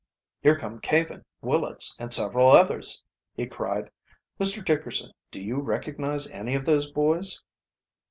[0.41, 3.03] "Here come Caven, Willets, and several others!"
[3.35, 3.91] he cried.
[4.39, 4.65] "Mr.
[4.65, 7.43] Dickerson, do you recognize any of those boys?"